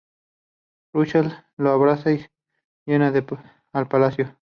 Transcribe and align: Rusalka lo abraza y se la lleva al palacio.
Rusalka 0.95 1.47
lo 1.57 1.69
abraza 1.69 2.11
y 2.11 2.17
se 2.85 2.97
la 2.97 3.11
lleva 3.11 3.59
al 3.71 3.87
palacio. 3.87 4.35